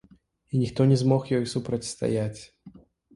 І 0.51 0.59
ніхто 0.61 0.87
не 0.91 0.95
змог 1.01 1.27
ёй 1.39 1.45
супрацьстаяць. 1.51 2.41